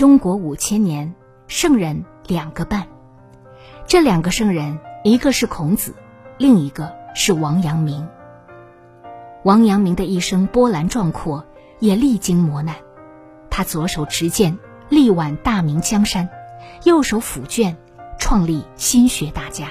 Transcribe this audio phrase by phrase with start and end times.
[0.00, 1.14] 中国五千年，
[1.46, 2.88] 圣人两个半。
[3.86, 5.94] 这两个圣人，一个是孔子，
[6.38, 8.08] 另一个是王阳明。
[9.44, 11.44] 王阳明的一生波澜壮阔，
[11.80, 12.76] 也历经磨难。
[13.50, 16.28] 他左手持剑，力挽大明江山；
[16.84, 17.76] 右手抚卷，
[18.18, 19.68] 创立心学大家。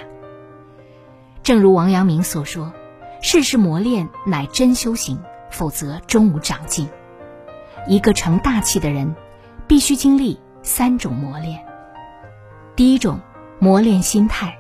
[1.42, 2.72] 正如王阳明所说
[3.24, 5.20] ：“世事磨练乃真修行，
[5.50, 6.88] 否则终无长进。”
[7.90, 9.16] 一个成大器的人。
[9.70, 11.64] 必须经历三种磨练。
[12.76, 13.20] 第一种，
[13.60, 14.58] 磨练心态。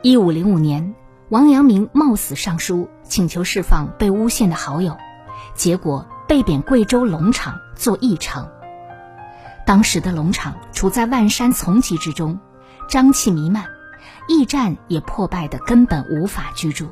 [0.00, 0.94] 一五零五年，
[1.28, 4.96] 王阳明冒死上书，请求释放被诬陷的好友，
[5.52, 8.48] 结果被贬贵州龙场做驿丞。
[9.66, 12.40] 当时的龙场处在万山丛集之中，
[12.88, 13.66] 瘴气弥漫，
[14.26, 16.88] 驿站也破败的根本无法居住。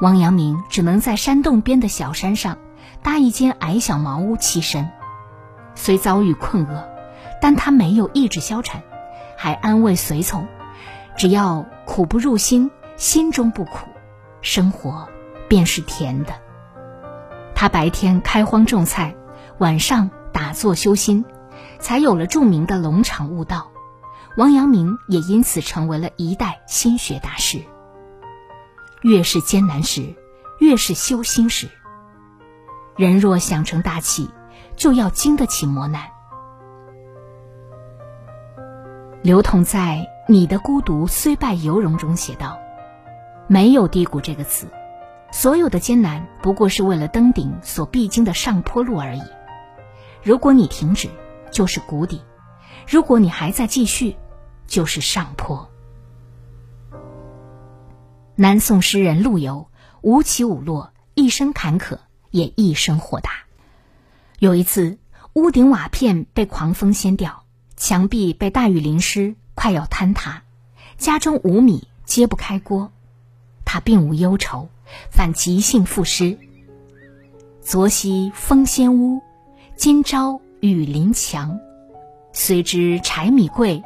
[0.00, 2.58] 王阳明只能在山洞边的小山上
[3.00, 4.90] 搭一间矮小茅屋栖身。
[5.74, 6.88] 虽遭遇困厄，
[7.40, 8.80] 但他没有意志消沉，
[9.36, 10.46] 还安慰随从
[11.16, 13.88] ：“只要苦不入心，心中不苦，
[14.40, 15.08] 生活
[15.48, 16.34] 便是甜的。”
[17.54, 19.14] 他白天开荒种菜，
[19.58, 21.24] 晚上打坐修心，
[21.78, 23.70] 才有了著名的龙场悟道。
[24.36, 27.62] 王阳明也因此成为了一代心学大师。
[29.02, 30.14] 越是艰难时，
[30.58, 31.68] 越是修心时。
[32.96, 34.30] 人若想成大器，
[34.76, 36.02] 就要经得起磨难。
[39.22, 42.58] 刘同在《你的孤独虽败犹荣》中写道
[43.46, 44.66] ：“没有低谷这个词，
[45.30, 49.22] 所有的艰难不过是为了登顶所必经的上坡路而已。
[50.24, 51.08] 如果你停止，
[51.52, 52.20] 就是谷底；
[52.88, 54.16] 如果你还在继续，
[54.66, 55.68] 就是上坡。”
[58.34, 59.68] 南宋诗人陆游
[60.00, 61.98] 无起无落，一生坎坷，
[62.30, 63.30] 也一生豁达。
[64.42, 64.98] 有一次，
[65.34, 67.44] 屋顶瓦片被狂风掀掉，
[67.76, 70.42] 墙壁被大雨淋湿，快要坍塌，
[70.98, 72.90] 家中无米揭不开锅，
[73.64, 74.68] 他并无忧愁，
[75.12, 76.36] 反即兴赋诗
[77.62, 79.22] ：“昨夕风掀屋，
[79.76, 81.60] 今朝雨淋墙。
[82.32, 83.84] 虽知柴米贵，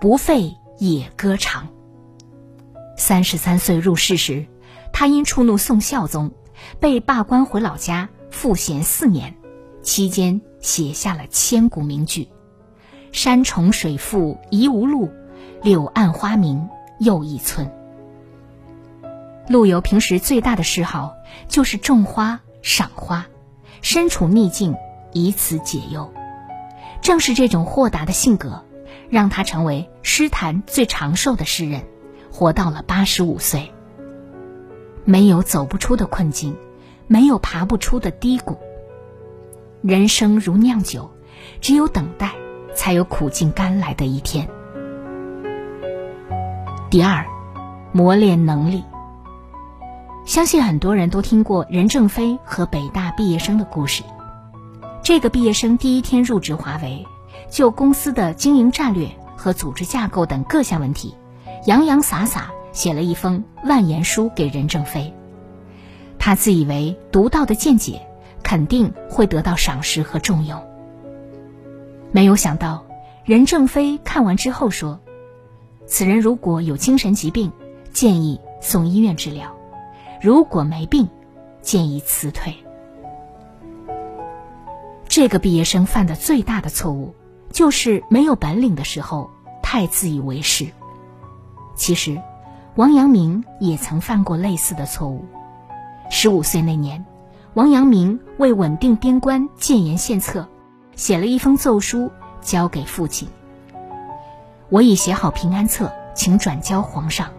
[0.00, 1.66] 不费也歌长。”
[2.96, 4.46] 三十三岁入仕时，
[4.92, 6.30] 他因触怒宋孝宗，
[6.78, 9.34] 被罢官回老家赋闲四年。
[9.86, 12.26] 期间写下了千古名句
[13.12, 15.12] ：“山重水复疑无路，
[15.62, 17.70] 柳暗花明又一村。”
[19.48, 21.14] 陆游平时最大的嗜好
[21.46, 23.28] 就是种花、赏花，
[23.80, 24.74] 身处逆境，
[25.12, 26.12] 以此解忧。
[27.00, 28.64] 正是这种豁达的性格，
[29.08, 31.84] 让他成为诗坛最长寿的诗人，
[32.32, 33.70] 活到了八十五岁。
[35.04, 36.56] 没有走不出的困境，
[37.06, 38.58] 没有爬不出的低谷。
[39.86, 41.08] 人生如酿酒，
[41.60, 42.32] 只有等待，
[42.74, 44.48] 才有苦尽甘来的一天。
[46.90, 47.24] 第二，
[47.92, 48.82] 磨练能力。
[50.24, 54.02] 相信很多人都听过任正非和北大毕业生的故事。
[55.04, 57.06] 这个毕业生第一天入职华为，
[57.48, 61.14] 就公司的经营战略和组织架构等各项问题，
[61.66, 65.14] 洋洋洒洒写了一封万言书给任正非。
[66.18, 68.04] 他自以为独到的见解。
[68.46, 70.62] 肯定会得到赏识和重用。
[72.12, 72.86] 没有想到，
[73.24, 75.00] 任正非看完之后说
[75.84, 77.50] ：“此人如果有精神疾病，
[77.92, 79.48] 建议送医院治疗；
[80.22, 81.08] 如果没病，
[81.60, 82.54] 建议辞退。”
[85.10, 87.16] 这个毕业生犯的最大的错误，
[87.50, 89.28] 就是没有本领的时候
[89.60, 90.68] 太自以为是。
[91.74, 92.22] 其实，
[92.76, 95.24] 王阳明也曾犯过类似的错误。
[96.10, 97.04] 十五岁那年。
[97.56, 100.46] 王阳明为稳定边关，建言献策，
[100.94, 102.10] 写了一封奏书
[102.42, 103.30] 交给父亲。
[104.68, 107.30] 我已写好平安册，请转交皇上。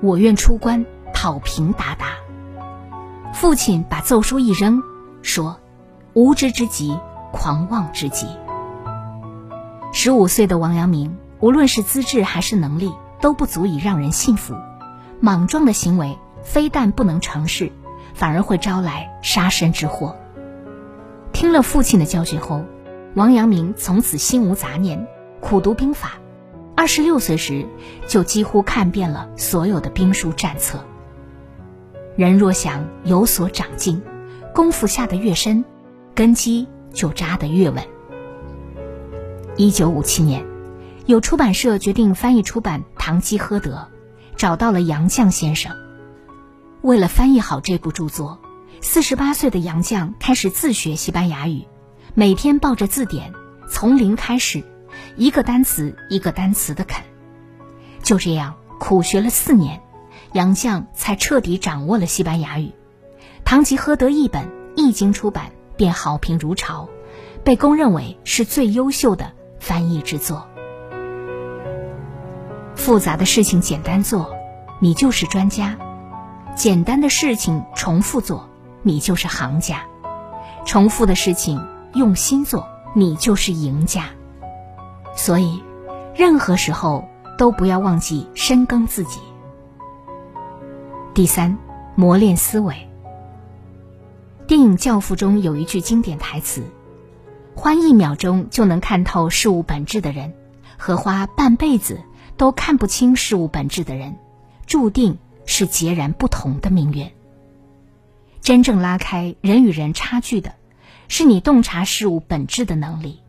[0.00, 0.84] 我愿出关
[1.14, 2.06] 讨平鞑靼。
[3.32, 4.82] 父亲把奏书一扔，
[5.22, 5.60] 说
[6.12, 6.98] ：“无知之极，
[7.30, 8.26] 狂妄之极。”
[9.94, 14.56] 十五岁的王阳明，无论是资质还是能力，都不足以让人信服。
[15.20, 17.70] 莽撞的行为，非但不能成事。
[18.20, 20.14] 反而会招来杀身之祸。
[21.32, 22.62] 听了父亲的教训后，
[23.14, 25.08] 王阳明从此心无杂念，
[25.40, 26.18] 苦读兵法。
[26.76, 27.66] 二十六岁时，
[28.06, 30.84] 就几乎看遍了所有的兵书战策。
[32.14, 34.02] 人若想有所长进，
[34.54, 35.64] 功夫下得越深，
[36.14, 37.82] 根基就扎得越稳。
[39.56, 40.44] 一九五七年，
[41.06, 43.76] 有出版社决定翻译出版《堂吉诃德》，
[44.36, 45.74] 找到了杨绛先生。
[46.82, 48.38] 为了翻译好这部著作，
[48.80, 51.66] 四十八岁的杨绛开始自学西班牙语，
[52.14, 53.34] 每天抱着字典，
[53.68, 54.64] 从零开始，
[55.16, 57.04] 一个单词一个单词的啃。
[58.02, 59.82] 就这样苦学了四年，
[60.32, 62.68] 杨绛才彻底掌握了西班牙语。
[63.44, 66.88] 《堂吉诃德》译本一经出版，便好评如潮，
[67.44, 70.48] 被公认为是最优秀的翻译之作。
[72.74, 74.34] 复杂的事情简单做，
[74.78, 75.76] 你就是专家。
[76.56, 78.48] 简单的事情重复做，
[78.82, 79.76] 你就是行家；
[80.66, 84.04] 重复的事情用心做，你就是赢家。
[85.16, 85.62] 所以，
[86.14, 87.08] 任何时候
[87.38, 89.20] 都不要忘记深耕自己。
[91.14, 91.56] 第三，
[91.94, 92.88] 磨练思维。
[94.46, 96.62] 电影《教父》中有一句经典台词
[97.56, 100.34] ：“花一秒钟就能看透事物本质的人，
[100.76, 102.00] 和花半辈子
[102.36, 104.16] 都看不清事物本质的人，
[104.66, 105.16] 注定。”
[105.46, 107.10] 是截然不同的命运。
[108.40, 110.54] 真正拉开人与人差距的，
[111.08, 113.20] 是你洞察事物本质的能力。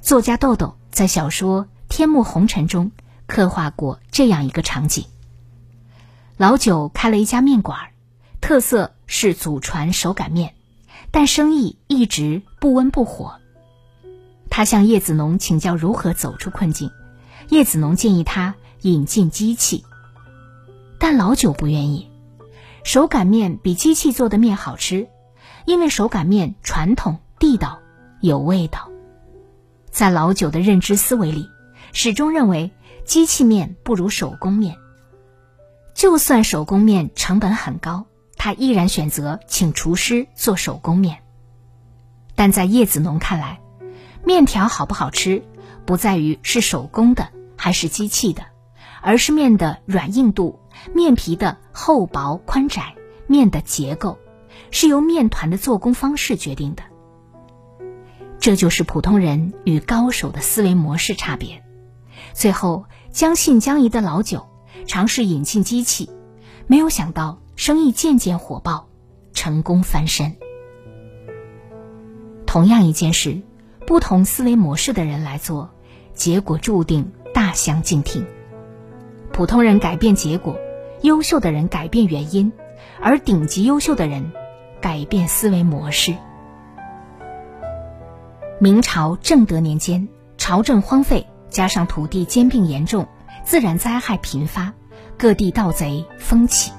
[0.00, 2.90] 作家豆豆在小说《天幕红尘》中
[3.26, 5.06] 刻画过这样一个场景：
[6.36, 7.78] 老九开了一家面馆，
[8.40, 10.54] 特色是祖传手擀面，
[11.10, 13.36] 但生意一直不温不火。
[14.50, 16.90] 他向叶子农请教如何走出困境，
[17.48, 19.84] 叶子农建议他引进机器。
[21.06, 22.10] 但老九不愿意，
[22.82, 25.06] 手擀面比机器做的面好吃，
[25.66, 27.80] 因为手擀面传统地道
[28.22, 28.88] 有味道。
[29.90, 31.50] 在老九的认知思维里，
[31.92, 32.72] 始终认为
[33.04, 34.78] 机器面不如手工面。
[35.92, 38.06] 就算手工面成本很高，
[38.38, 41.18] 他依然选择请厨师做手工面。
[42.34, 43.60] 但在叶子农看来，
[44.24, 45.42] 面条好不好吃，
[45.84, 47.28] 不在于是手工的
[47.58, 48.46] 还是机器的，
[49.04, 50.58] 而是面的软硬度。
[50.92, 52.94] 面皮的厚薄宽窄，
[53.28, 54.18] 面的结构，
[54.72, 56.82] 是由面团的做工方式决定的。
[58.40, 61.62] 这就是普通人与高手的思维模式差别。
[62.32, 64.48] 最后，将信将疑的老九
[64.86, 66.10] 尝试引进机器，
[66.66, 68.88] 没有想到生意渐渐火爆，
[69.32, 70.36] 成功翻身。
[72.46, 73.40] 同样一件事，
[73.86, 75.70] 不同思维模式的人来做，
[76.14, 78.26] 结果注定大相径庭。
[79.34, 80.56] 普通人改变结果。
[81.02, 82.52] 优秀的人改变原因，
[83.02, 84.32] 而顶级优秀的人
[84.80, 86.14] 改变思维模式。
[88.60, 90.08] 明朝正德年间，
[90.38, 93.08] 朝政荒废，加上土地兼并严重，
[93.42, 94.72] 自然灾害频发，
[95.18, 96.72] 各地盗贼蜂起。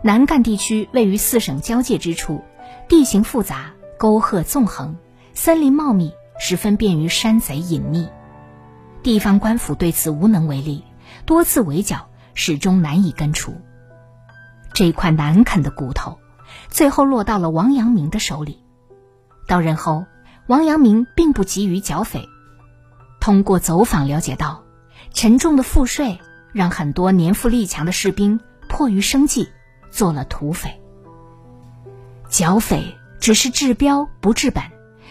[0.00, 2.40] 南赣地区位于四省交界之处，
[2.88, 4.96] 地形复杂，沟壑纵横，
[5.34, 8.08] 森林茂密，十分便于山贼隐匿。
[9.02, 10.84] 地方官府对此无能为力，
[11.26, 12.08] 多次围剿。
[12.36, 13.60] 始终难以根除。
[14.72, 16.18] 这块难啃的骨头，
[16.68, 18.64] 最后落到了王阳明的手里。
[19.46, 20.04] 到任后，
[20.48, 22.28] 王阳明并不急于剿匪。
[23.20, 24.64] 通过走访了解到，
[25.12, 26.18] 沉重的赋税
[26.52, 29.48] 让很多年富力强的士兵迫于生计
[29.92, 30.82] 做了土匪。
[32.28, 34.64] 剿匪只是治标不治本，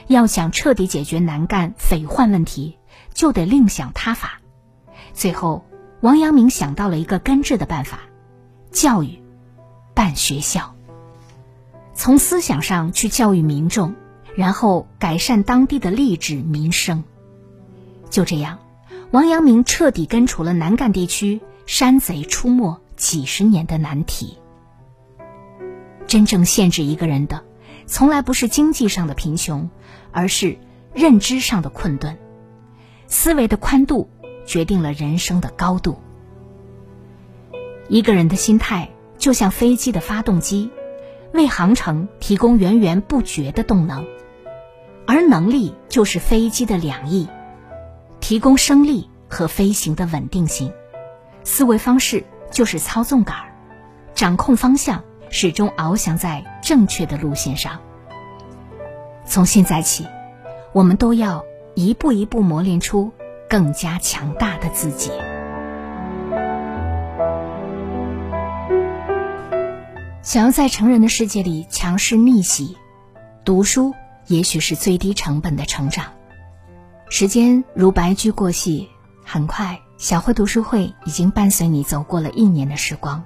[0.08, 2.78] 要想彻底解决南赣匪患问题，
[3.14, 4.42] 就得另想他法。
[5.14, 5.64] 最后。
[6.04, 8.02] 王阳明想到了一个根治的办法：
[8.72, 9.24] 教育，
[9.94, 10.76] 办学校。
[11.94, 13.96] 从思想上去教育民众，
[14.36, 17.06] 然后改善当地的吏治民生。
[18.10, 18.60] 就这样，
[19.12, 24.38] 王阳明彻底根除了南赣地区山贼出没几十年的难题。
[26.06, 27.46] 真正限制一个人的，
[27.86, 29.70] 从来不是经济上的贫穷，
[30.12, 30.58] 而是
[30.94, 32.18] 认知上的困顿，
[33.08, 34.10] 思维的宽度。
[34.46, 36.00] 决定了人生的高度。
[37.90, 40.70] 一个人的心态就像飞机的发动机，
[41.34, 44.06] 为航程提供源源不绝的动能，
[45.06, 47.28] 而能力就是飞机的两翼，
[48.20, 50.72] 提供升力和飞行的稳定性。
[51.44, 53.36] 思维方式就是操纵杆，
[54.14, 57.80] 掌控方向，始终翱翔在正确的路线上。
[59.26, 60.08] 从现在起，
[60.72, 61.44] 我们都要
[61.76, 63.12] 一步一步磨练出。
[63.54, 65.12] 更加强大的自己。
[70.24, 72.76] 想要在成人的世界里强势逆袭，
[73.46, 73.94] 读书
[74.26, 76.06] 也许是最低成本的成长。
[77.12, 78.90] 时间如白驹过隙，
[79.24, 83.24] 很快，小慧读书会已经伴随你走过了一年的时光。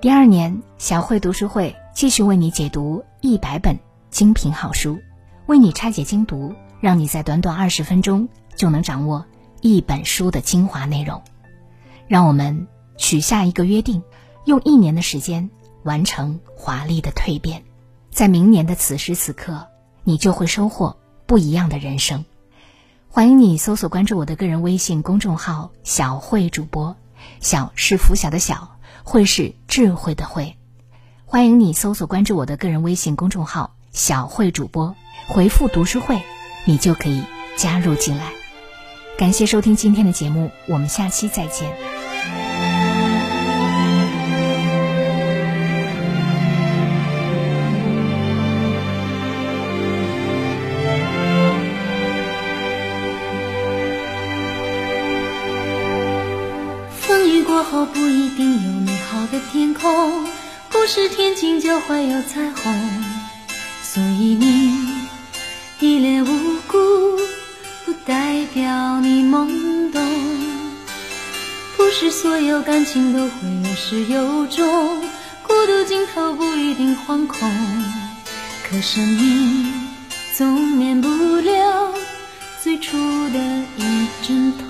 [0.00, 4.98] 第二年，小慧读书会继续为你解读一百本精品好书，
[5.44, 9.26] 为你拆解精读，让你在短短二十分钟就能掌握
[9.64, 11.22] 一本书的精华内容。
[12.06, 12.68] 让我们
[12.98, 14.02] 许下一个约定，
[14.44, 15.48] 用一年的时间
[15.84, 17.64] 完成华丽的蜕变，
[18.10, 19.66] 在明年的此时此刻，
[20.02, 22.26] 你就会收获不一样的人生。
[23.08, 26.94] 欢迎你搜索关注我的个人微信公众号“小慧主播”，
[27.40, 30.58] 小是拂晓的小，慧是智慧的慧。
[31.24, 34.94] 欢迎你搜索关注我的个人微信公众号“小慧主播”，
[35.26, 36.20] 回复“读书会”，
[36.66, 37.22] 你就可以
[37.56, 38.43] 加入进来。
[39.16, 41.72] 感谢收听今天的节目，我们下期再见。
[57.00, 60.26] 风雨过后不一定有美好的天空，
[60.70, 63.04] 不是天晴就会有彩虹。
[63.82, 64.76] 所以你
[65.80, 66.13] 一脸，
[68.54, 70.00] 掉你懵懂。
[71.76, 75.02] 不是所有感情都会有始有终，
[75.42, 77.50] 孤独尽头不一定惶恐。
[78.62, 79.72] 可生命
[80.36, 81.92] 总免不了
[82.62, 82.96] 最初
[83.30, 83.38] 的
[83.76, 84.63] 一阵痛。